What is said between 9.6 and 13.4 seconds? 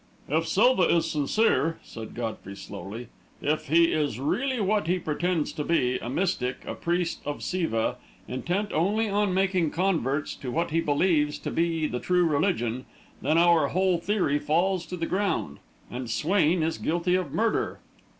converts to what he believes to be the true religion, then